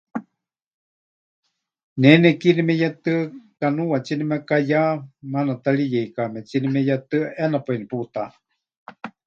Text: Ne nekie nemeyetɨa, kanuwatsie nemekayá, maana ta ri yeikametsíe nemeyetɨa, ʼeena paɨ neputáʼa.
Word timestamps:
Ne 1.99 2.09
nekie 2.21 2.51
nemeyetɨa, 2.55 3.19
kanuwatsie 3.59 4.15
nemekayá, 4.17 4.81
maana 5.31 5.53
ta 5.63 5.69
ri 5.77 5.85
yeikametsíe 5.93 6.57
nemeyetɨa, 6.63 7.19
ʼeena 7.37 7.57
paɨ 7.65 7.75
neputáʼa. 7.79 8.31